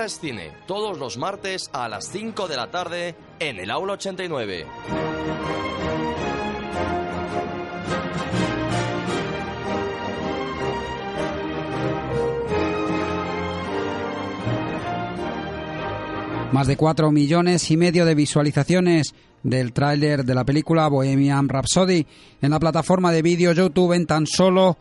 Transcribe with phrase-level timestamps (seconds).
[0.00, 3.94] Vida es cine, todos los martes a las 5 de la tarde en el aula
[3.94, 4.66] 89.
[16.52, 22.06] Más de 4 millones y medio de visualizaciones del tráiler de la película Bohemian Rhapsody
[22.40, 24.78] en la plataforma de vídeo YouTube en tan solo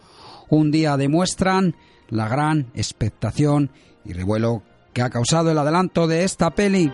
[0.50, 1.76] un día demuestran
[2.10, 3.72] la gran expectación
[4.06, 4.64] y revuelo
[4.94, 6.92] que ha causado el adelanto de esta peli.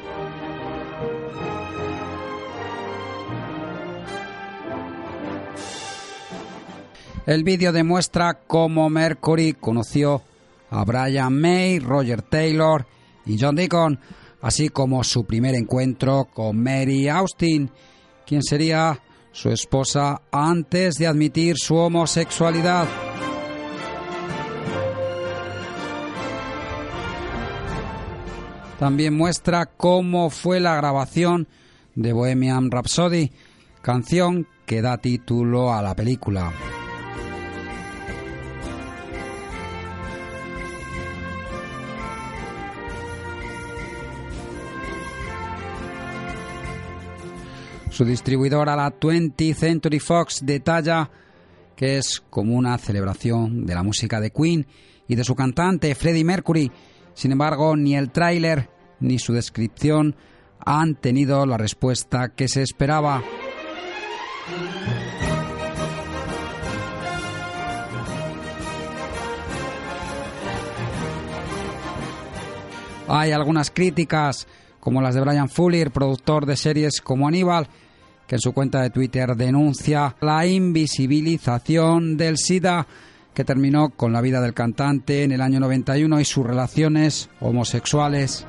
[7.26, 10.22] El vídeo demuestra cómo Mercury conoció
[10.70, 12.86] a Brian May, Roger Taylor
[13.26, 14.00] y John Deacon,
[14.42, 17.72] así como su primer encuentro con Mary Austin,
[18.28, 19.00] quien sería
[19.32, 22.88] su esposa antes de admitir su homosexualidad.
[28.86, 31.48] También muestra cómo fue la grabación
[31.96, 33.32] de Bohemian Rhapsody,
[33.82, 36.54] canción que da título a la película.
[47.90, 51.10] Su distribuidora, la 20th Century Fox, detalla
[51.76, 54.68] que es como una celebración de la música de Queen
[55.08, 56.72] y de su cantante Freddie Mercury.
[57.16, 60.16] Sin embargo, ni el tráiler ni su descripción
[60.60, 63.22] han tenido la respuesta que se esperaba.
[73.08, 74.48] Hay algunas críticas,
[74.80, 77.68] como las de Brian Fuller, productor de series como Aníbal,
[78.28, 82.88] que en su cuenta de Twitter denuncia la invisibilización del SIDA
[83.34, 88.48] que terminó con la vida del cantante en el año 91 y sus relaciones homosexuales.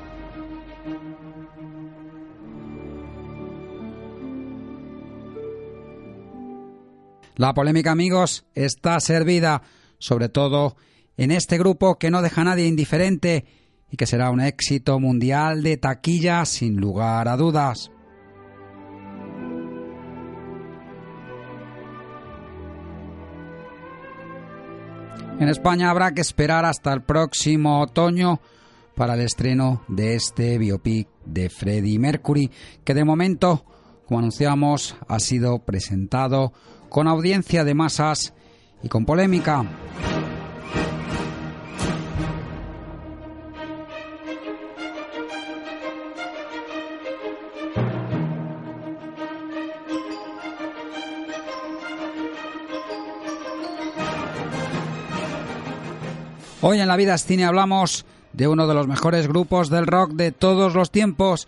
[7.37, 9.61] La polémica, amigos, está servida,
[9.99, 10.75] sobre todo
[11.17, 13.45] en este grupo que no deja a nadie indiferente
[13.91, 17.91] y que será un éxito mundial de taquilla sin lugar a dudas.
[25.39, 28.41] En España habrá que esperar hasta el próximo otoño
[28.95, 32.49] para el estreno de este biopic de Freddie Mercury,
[32.83, 33.63] que de momento,
[34.07, 36.51] como anunciamos, ha sido presentado
[36.89, 38.33] con audiencia de masas
[38.83, 39.65] y con polémica.
[56.69, 60.11] Hoy en La Vida es Cine hablamos de uno de los mejores grupos del rock
[60.11, 61.47] de todos los tiempos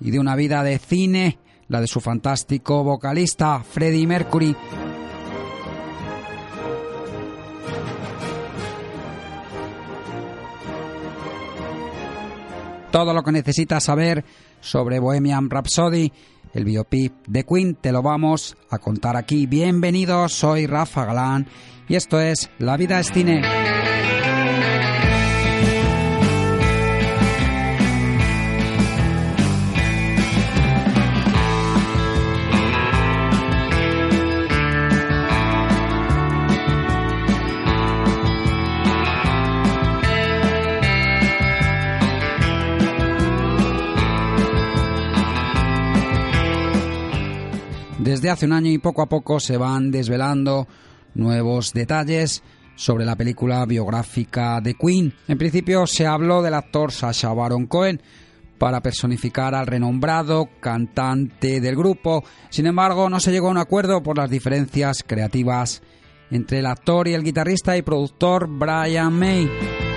[0.00, 4.56] y de una vida de cine, la de su fantástico vocalista Freddie Mercury.
[12.90, 14.24] Todo lo que necesitas saber
[14.60, 16.10] sobre Bohemian Rhapsody,
[16.54, 19.46] el biopic de Queen, te lo vamos a contar aquí.
[19.46, 21.46] Bienvenidos, soy Rafa Galán
[21.86, 23.77] y esto es La Vida es Cine.
[47.98, 50.68] Desde hace un año y poco a poco se van desvelando
[51.14, 52.42] nuevos detalles
[52.76, 55.12] sobre la película biográfica de Queen.
[55.26, 58.00] En principio se habló del actor Sacha Baron Cohen
[58.56, 62.22] para personificar al renombrado cantante del grupo.
[62.50, 65.82] Sin embargo, no se llegó a un acuerdo por las diferencias creativas
[66.30, 69.87] entre el actor y el guitarrista y productor Brian May.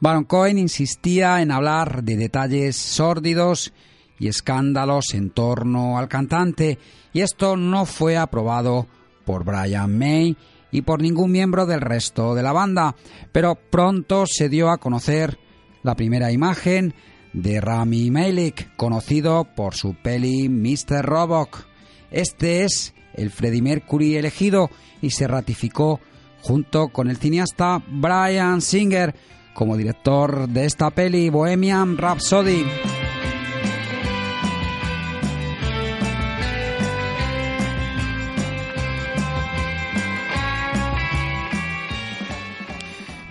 [0.00, 3.74] Baron Cohen insistía en hablar de detalles sórdidos
[4.18, 6.78] y escándalos en torno al cantante,
[7.12, 8.86] y esto no fue aprobado
[9.26, 10.36] por Brian May
[10.70, 12.96] y por ningún miembro del resto de la banda,
[13.30, 15.38] pero pronto se dio a conocer
[15.82, 16.94] la primera imagen
[17.34, 21.04] de Rami Malek, conocido por su peli Mr.
[21.04, 21.66] Robot.
[22.10, 24.70] Este es el Freddie Mercury elegido
[25.02, 26.00] y se ratificó
[26.42, 29.14] junto con el cineasta Brian Singer
[29.54, 32.64] como director de esta peli Bohemian Rhapsody.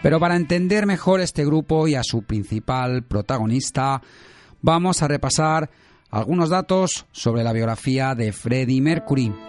[0.02, 4.02] Pero para entender mejor este grupo y a su principal protagonista,
[4.62, 5.70] vamos a repasar
[6.10, 9.49] algunos datos sobre la biografía de Freddie Mercury.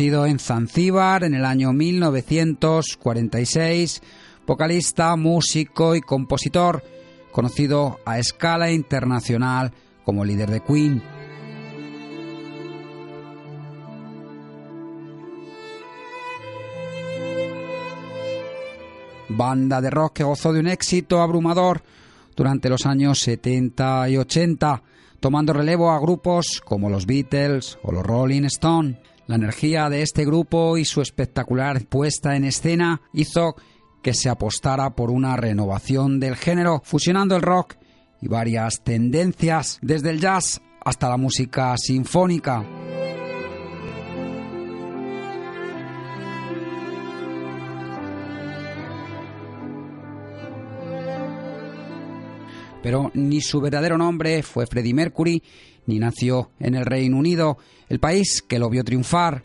[0.00, 4.00] Nacido en Zanzíbar en el año 1946,
[4.46, 6.82] vocalista, músico y compositor,
[7.30, 11.02] conocido a escala internacional como líder de Queen.
[19.28, 21.82] Banda de rock que gozó de un éxito abrumador
[22.34, 24.82] durante los años 70 y 80,
[25.20, 28.96] tomando relevo a grupos como los Beatles o los Rolling Stones.
[29.30, 33.54] La energía de este grupo y su espectacular puesta en escena hizo
[34.02, 37.76] que se apostara por una renovación del género, fusionando el rock
[38.20, 42.64] y varias tendencias, desde el jazz hasta la música sinfónica.
[52.82, 55.40] Pero ni su verdadero nombre fue Freddie Mercury,
[55.86, 59.42] ni nació en el Reino Unido, el país que lo vio triunfar.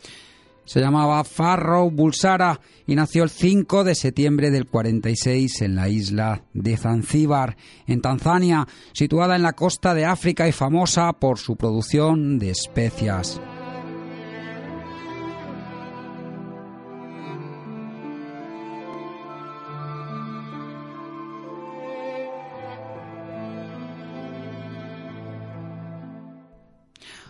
[0.66, 6.44] Se llamaba Farrow Bulsara y nació el 5 de septiembre del 46 en la isla
[6.54, 7.56] de Zanzíbar,
[7.86, 13.40] en Tanzania, situada en la costa de África y famosa por su producción de especias.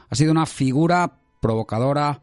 [0.10, 2.22] Ha sido una figura provocadora,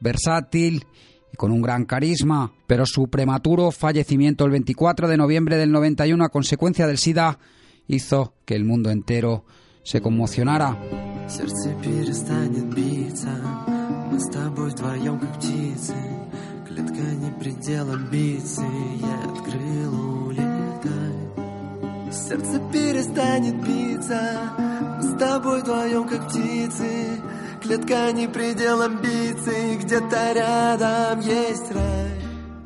[0.00, 0.86] versátil
[1.32, 6.24] y con un gran carisma, pero su prematuro fallecimiento el 24 de noviembre del 91
[6.24, 7.38] a consecuencia del SIDA
[7.86, 9.44] hizo que el mundo entero
[9.82, 10.78] se conmocionara.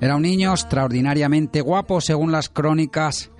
[0.00, 3.30] Era un niño extraordinariamente guapo, según las crónicas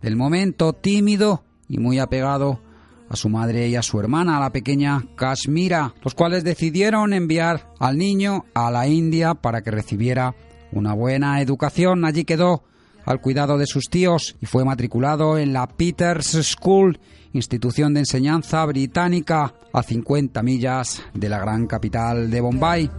[0.00, 2.60] del momento, tímido y muy apegado
[3.08, 7.98] a su madre y a su hermana, la pequeña Kashmira, los cuales decidieron enviar al
[7.98, 10.34] niño a la India para que recibiera
[10.72, 12.04] una buena educación.
[12.04, 12.64] Allí quedó
[13.04, 16.98] al cuidado de sus tíos y fue matriculado en la Peters School
[17.34, 22.90] institución de enseñanza británica a 50 millas de la gran capital de Bombay.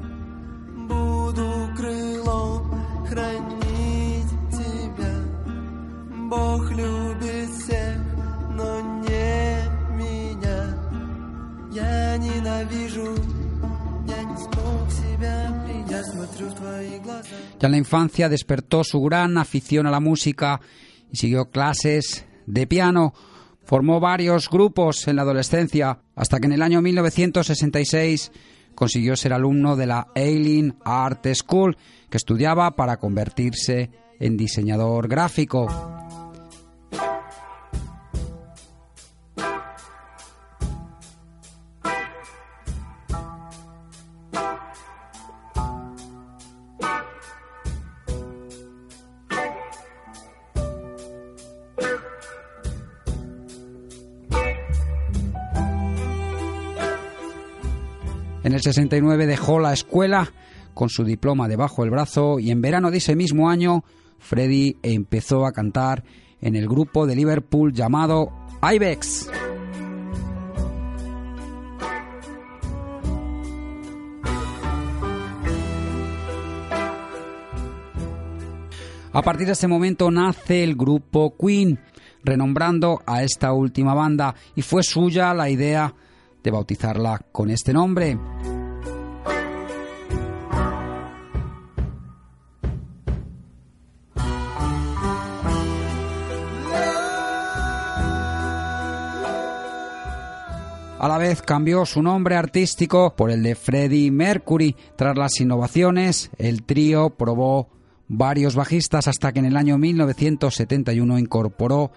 [17.59, 20.59] Ya en la infancia despertó su gran afición a la música
[21.11, 23.13] y siguió clases de piano
[23.65, 28.31] Formó varios grupos en la adolescencia hasta que en el año 1966
[28.75, 31.77] consiguió ser alumno de la Eileen Art School,
[32.09, 35.67] que estudiaba para convertirse en diseñador gráfico.
[58.65, 60.33] En el 69 dejó la escuela
[60.73, 63.83] con su diploma debajo del brazo y en verano de ese mismo año
[64.17, 66.03] Freddy empezó a cantar
[66.41, 68.31] en el grupo de Liverpool llamado
[68.63, 69.29] Ibex.
[79.13, 81.79] A partir de este momento nace el grupo Queen,
[82.23, 85.93] renombrando a esta última banda, y fue suya la idea
[86.43, 88.17] de bautizarla con este nombre.
[101.45, 104.75] Cambió su nombre artístico por el de Freddie Mercury.
[104.95, 107.69] Tras las innovaciones, el trío probó
[108.07, 111.91] varios bajistas hasta que en el año 1971 incorporó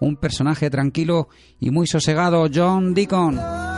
[0.00, 3.73] un personaje tranquilo y muy sosegado, John Deacon.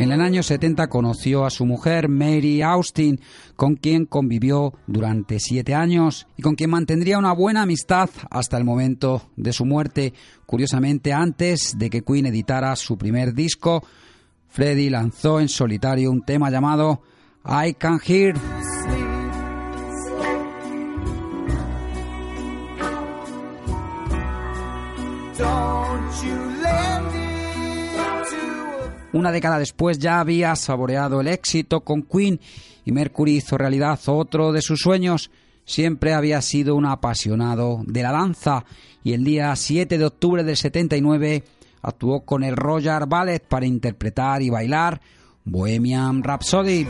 [0.00, 3.20] En el año 70 conoció a su mujer Mary Austin,
[3.54, 8.64] con quien convivió durante siete años y con quien mantendría una buena amistad hasta el
[8.64, 10.14] momento de su muerte.
[10.46, 13.84] Curiosamente, antes de que Queen editara su primer disco,
[14.48, 17.02] Freddie lanzó en solitario un tema llamado
[17.44, 18.36] I Can Hear.
[29.12, 32.40] Una década después ya había saboreado el éxito con Queen
[32.84, 35.30] y Mercury hizo realidad otro de sus sueños.
[35.64, 38.64] Siempre había sido un apasionado de la danza
[39.02, 41.42] y el día 7 de octubre del 79
[41.82, 45.00] actuó con el Royal Ballet para interpretar y bailar
[45.44, 46.86] Bohemian Rhapsody.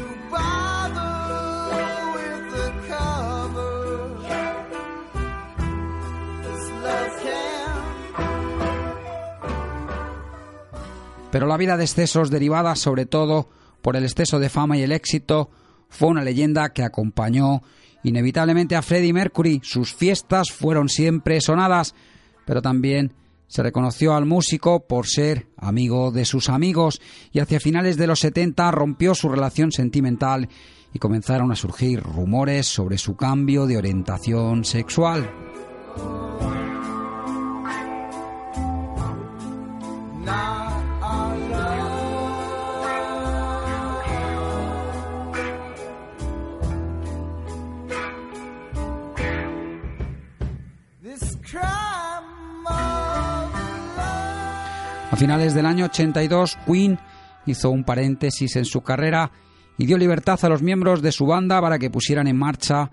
[11.30, 13.48] Pero la vida de excesos derivada sobre todo
[13.82, 15.50] por el exceso de fama y el éxito
[15.88, 17.62] fue una leyenda que acompañó
[18.02, 19.60] inevitablemente a Freddie Mercury.
[19.62, 21.94] Sus fiestas fueron siempre sonadas,
[22.46, 23.14] pero también
[23.46, 27.00] se reconoció al músico por ser amigo de sus amigos
[27.32, 30.48] y hacia finales de los 70 rompió su relación sentimental
[30.92, 35.28] y comenzaron a surgir rumores sobre su cambio de orientación sexual.
[55.10, 56.98] A finales del año 82, Queen
[57.46, 59.32] hizo un paréntesis en su carrera
[59.76, 62.90] y dio libertad a los miembros de su banda para que pusieran en marcha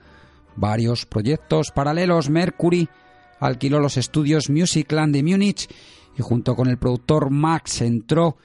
[0.55, 2.29] varios proyectos paralelos.
[2.29, 2.89] Mercury
[3.39, 5.69] alquiló los estudios Musicland de Múnich
[6.17, 8.37] y junto con el productor Max entró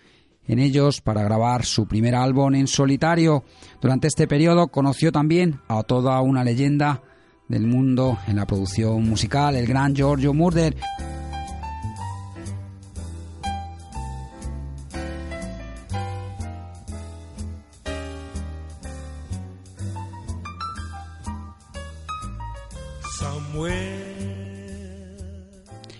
[0.47, 3.45] en ellos para grabar su primer álbum en solitario.
[3.81, 7.02] Durante este periodo conoció también a toda una leyenda
[7.49, 10.76] del mundo en la producción musical, el gran Giorgio Murder.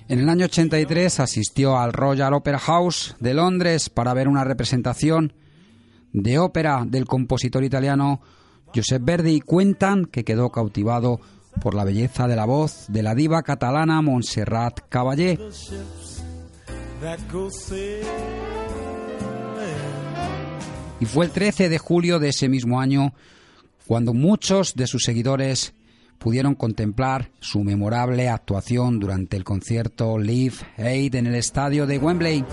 [0.09, 5.33] En el año 83 asistió al Royal Opera House de Londres para ver una representación
[6.13, 8.21] de ópera del compositor italiano
[8.75, 11.21] Giuseppe Verdi y cuentan que quedó cautivado
[11.61, 15.39] por la belleza de la voz de la diva catalana Montserrat Caballé.
[21.01, 23.13] Y fue el 13 de julio de ese mismo año
[23.87, 25.75] cuando muchos de sus seguidores
[26.23, 32.45] pudieron contemplar su memorable actuación durante el concierto Live Aid en el estadio de Wembley.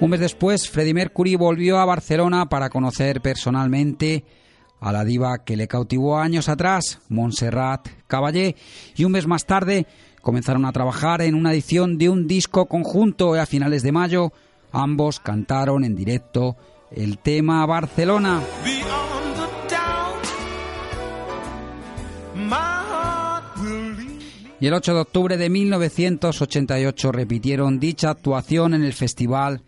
[0.00, 4.24] Un mes después, Freddie Mercury volvió a Barcelona para conocer personalmente
[4.78, 8.56] a la diva que le cautivó años atrás, Montserrat Caballé,
[8.96, 9.86] y un mes más tarde
[10.20, 14.32] comenzaron a trabajar en una edición de un disco conjunto a finales de mayo.
[14.72, 16.56] Ambos cantaron en directo
[16.90, 18.42] el tema Barcelona.
[24.60, 29.62] Y el 8 de octubre de 1988 repitieron dicha actuación en el festival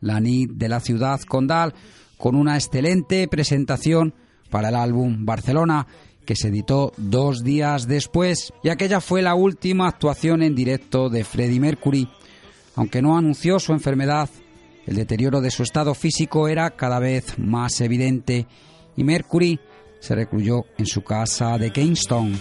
[0.00, 1.74] La Nit de la Ciudad Condal
[2.16, 4.14] con una excelente presentación
[4.50, 5.86] para el álbum Barcelona
[6.28, 11.24] que se editó dos días después, y aquella fue la última actuación en directo de
[11.24, 12.06] Freddie Mercury.
[12.74, 14.28] Aunque no anunció su enfermedad,
[14.84, 18.46] el deterioro de su estado físico era cada vez más evidente
[18.94, 19.58] y Mercury
[20.00, 22.38] se recluyó en su casa de Kingston.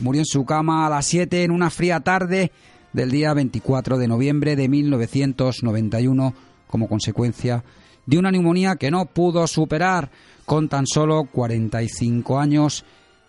[0.00, 2.52] Murió en su cama a las 7 en una fría tarde
[2.94, 6.34] del día 24 de noviembre de 1991
[6.66, 7.62] como consecuencia
[8.06, 10.10] de una neumonía que no pudo superar
[10.46, 12.84] con tan solo 45 años.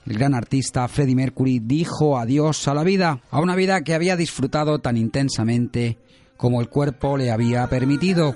[0.05, 4.15] El gran artista Freddie Mercury dijo adiós a la vida, a una vida que había
[4.15, 5.97] disfrutado tan intensamente
[6.37, 8.35] como el cuerpo le había permitido.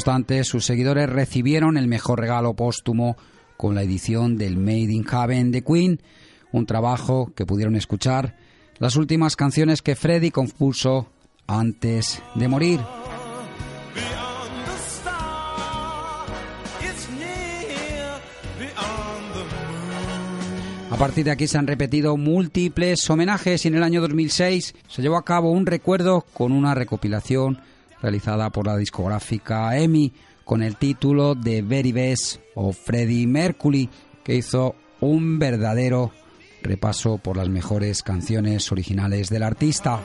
[0.00, 3.18] Obstante, sus seguidores recibieron el mejor regalo póstumo
[3.58, 6.00] con la edición del Made in Heaven de Queen,
[6.52, 8.34] un trabajo que pudieron escuchar
[8.78, 11.10] las últimas canciones que Freddie compuso
[11.46, 12.80] antes de morir.
[20.90, 25.02] A partir de aquí se han repetido múltiples homenajes y en el año 2006 se
[25.02, 27.60] llevó a cabo un recuerdo con una recopilación
[28.02, 30.12] realizada por la discográfica EMI
[30.44, 33.88] con el título de Very Best of Freddie Mercury,
[34.24, 36.12] que hizo un verdadero
[36.62, 40.00] repaso por las mejores canciones originales del artista.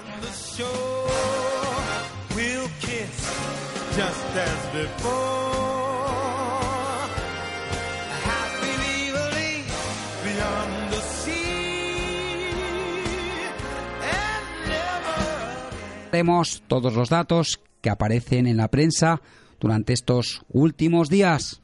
[16.12, 19.22] Tenemos todos los datos que aparecen en la prensa
[19.60, 21.62] durante estos últimos días.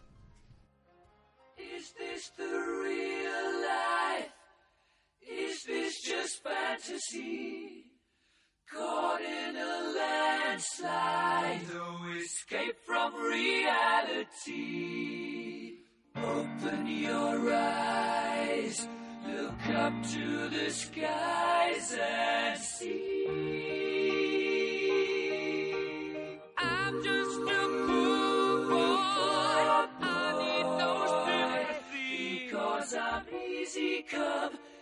[16.13, 18.87] Open your eyes,
[19.25, 23.60] look up to the skies and see.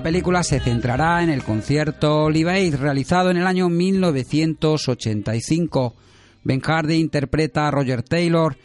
[0.00, 5.94] La película se centrará en el concierto Live Aid realizado en el año 1985.
[6.42, 8.56] Ben Hardy interpreta a Roger Taylor,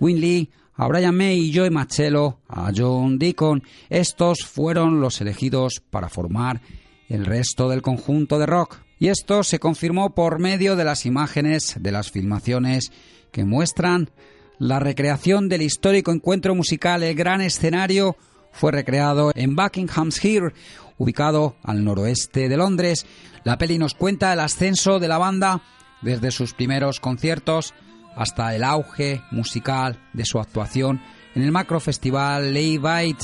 [0.00, 3.62] Win Lee a Brian May y Joey Machello a John Deacon.
[3.88, 6.60] Estos fueron los elegidos para formar
[7.08, 8.78] el resto del conjunto de rock.
[8.98, 12.90] Y esto se confirmó por medio de las imágenes de las filmaciones
[13.30, 14.10] que muestran
[14.58, 18.16] la recreación del histórico encuentro musical El Gran Escenario
[18.52, 20.52] fue recreado en Buckinghamshire,
[20.98, 23.06] ubicado al noroeste de Londres.
[23.44, 25.62] La peli nos cuenta el ascenso de la banda
[26.02, 27.74] desde sus primeros conciertos
[28.16, 31.00] hasta el auge musical de su actuación
[31.34, 33.16] en el macro festival Live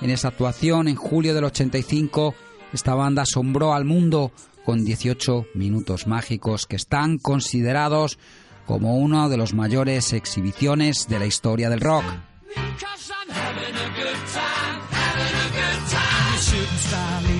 [0.00, 2.34] En esa actuación, en julio del 85,
[2.72, 4.32] esta banda asombró al mundo
[4.64, 8.18] con 18 minutos mágicos que están considerados
[8.66, 12.04] como una de las mayores exhibiciones de la historia del rock.
[16.90, 17.26] Time.
[17.26, 17.31] A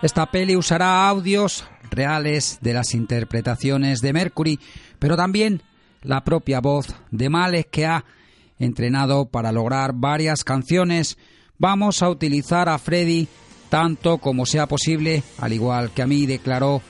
[0.00, 4.60] Esta peli usará audios reales de las interpretaciones de Mercury,
[5.00, 5.62] pero también
[6.02, 8.04] la propia voz de Malek que ha
[8.58, 11.18] entrenado para lograr varias canciones.
[11.58, 13.26] Vamos a utilizar a Freddy
[13.70, 16.80] tanto como sea posible, al igual que a mí declaró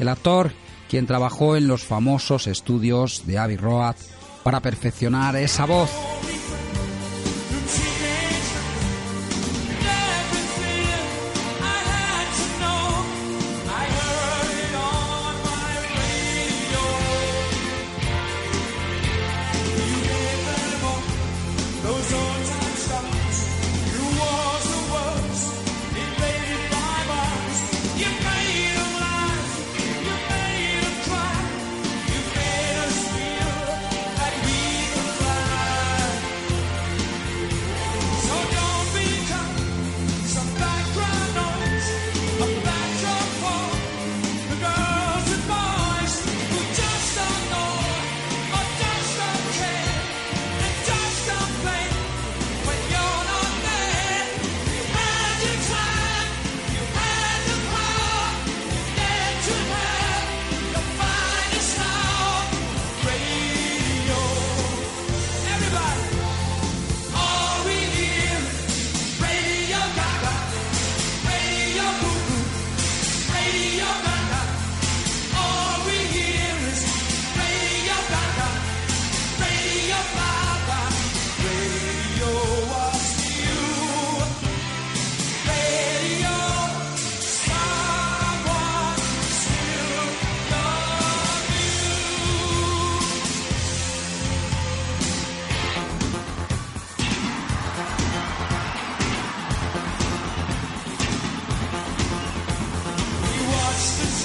[0.00, 0.50] el actor,
[0.88, 3.96] quien trabajó en los famosos estudios de Abbey Road
[4.42, 5.90] para perfeccionar esa voz.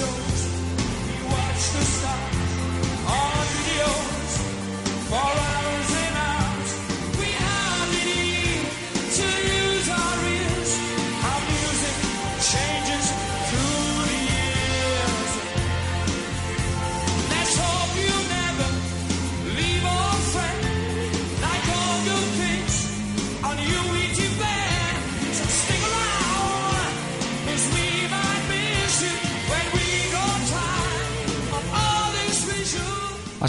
[0.03, 0.32] A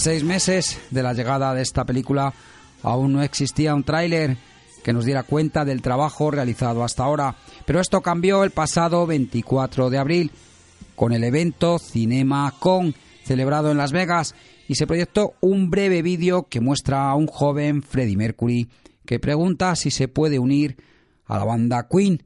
[0.05, 2.35] seis meses de la llegada de esta película
[2.83, 4.37] aún no existía un tráiler
[4.83, 9.89] que nos diera cuenta del trabajo realizado hasta ahora, pero esto cambió el pasado 24
[9.89, 10.31] de abril
[10.95, 14.35] con el evento Cinema Con celebrado en Las Vegas
[14.69, 18.69] y se proyectó un breve vídeo que muestra a un joven Freddie Mercury
[19.07, 20.77] que pregunta si se puede unir
[21.25, 22.23] a la banda Queen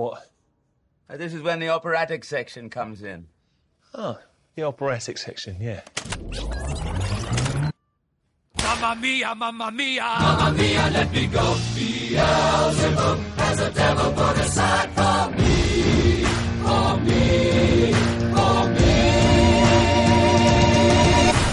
[0.00, 0.30] what?
[1.08, 3.26] Uh, this is when the operatic section comes in.
[3.92, 4.18] Oh,
[4.54, 5.82] the operatic section, yeah.
[8.62, 11.56] Mamma mia, mamma mia, mamma mia, let me go.
[11.74, 16.24] Beelzebub has a devil put aside for me,
[16.64, 17.92] for me,
[18.32, 19.00] for me.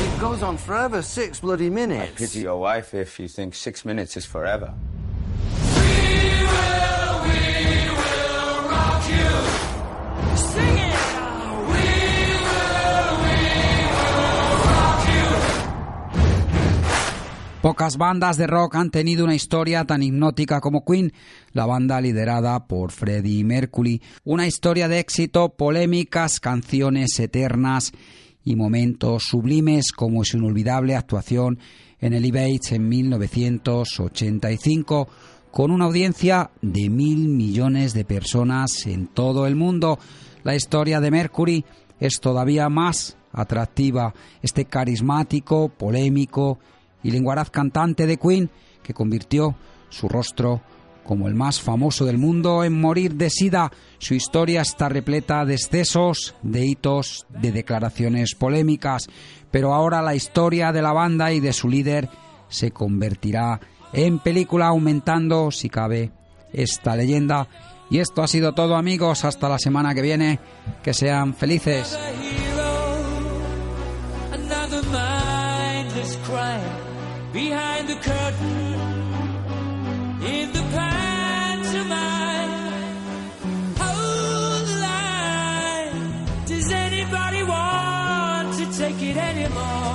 [0.05, 2.13] It goes on forever, six bloody minutes.
[2.13, 4.73] I pity your wife if you think six minutes is forever.
[17.67, 21.11] Pocas bandas de rock han tenido una historia tan hipnótica como Queen,
[21.51, 24.01] la banda liderada por Freddie Mercury.
[24.23, 27.91] Una historia de éxito, polémicas, canciones eternas
[28.45, 31.59] y momentos sublimes como su inolvidable actuación
[31.99, 35.09] en el Bates en 1985
[35.51, 39.99] con una audiencia de mil millones de personas en todo el mundo.
[40.45, 41.65] La historia de Mercury
[41.99, 44.13] es todavía más atractiva.
[44.41, 46.59] Este carismático, polémico
[47.07, 48.49] y lenguaraz cantante de Queen
[48.83, 49.55] que convirtió
[49.89, 50.61] su rostro
[51.05, 53.71] como el más famoso del mundo en morir de sida.
[53.97, 59.07] Su historia está repleta de excesos, de hitos, de declaraciones polémicas,
[59.51, 62.09] pero ahora la historia de la banda y de su líder
[62.49, 63.61] se convertirá
[63.93, 66.11] en película aumentando, si cabe,
[66.51, 67.47] esta leyenda.
[67.89, 70.39] Y esto ha sido todo amigos, hasta la semana que viene,
[70.83, 71.97] que sean felices.
[77.37, 78.73] Behind the curtain
[80.23, 82.49] in the pantomime.
[83.77, 86.25] Hold the line.
[86.47, 89.86] Does anybody want to take it anymore?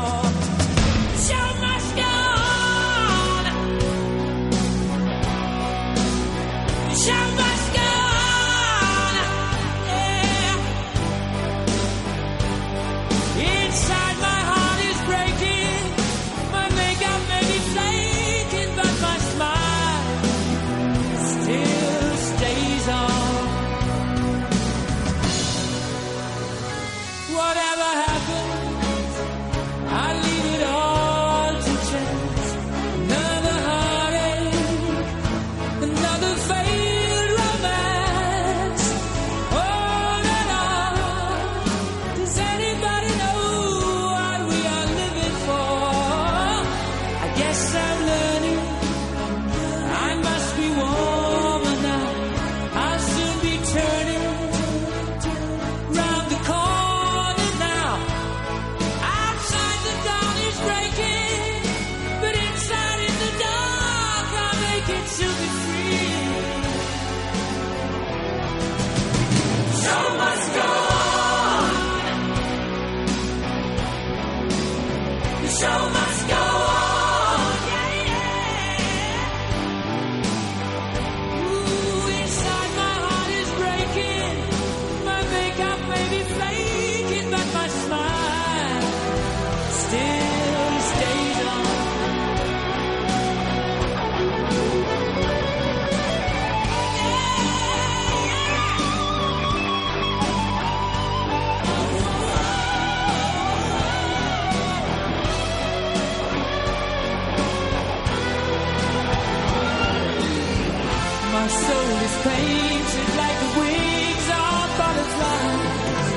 [111.67, 116.09] Soul is painted like the wings of butterflies.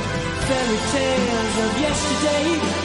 [0.48, 2.85] Fairy tales of yesterday